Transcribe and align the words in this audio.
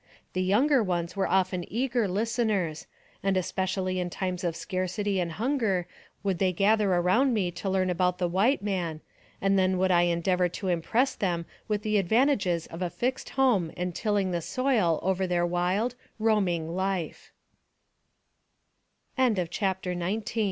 The 0.33 0.41
younger 0.41 0.81
ones 0.81 1.15
were 1.15 1.27
often 1.27 1.63
eager 1.71 2.07
listeners, 2.07 2.87
and 3.21 3.37
especially 3.37 3.99
in 3.99 4.09
times 4.09 4.43
of 4.43 4.55
scarcity 4.55 5.19
and 5.19 5.33
hunger 5.33 5.85
would 6.23 6.39
they 6.39 6.51
gather 6.51 6.91
around 6.91 7.35
me 7.35 7.51
to 7.51 7.69
learn 7.69 7.87
about 7.91 8.17
the 8.17 8.27
white 8.27 8.63
man, 8.63 9.01
and 9.39 9.59
then 9.59 9.77
would 9.77 9.91
I 9.91 10.01
endeavor 10.09 10.49
to 10.49 10.69
impress 10.69 11.13
them 11.13 11.45
with 11.67 11.83
the 11.83 11.99
advantages 11.99 12.65
of 12.65 12.81
a 12.81 12.89
fixed 12.89 13.29
home 13.37 13.71
and 13.77 13.93
tilling 13.93 14.31
the 14.31 14.41
soil 14.41 14.99
over 15.03 15.27
their 15.27 15.45
wild, 15.45 15.93
roaming 16.17 16.67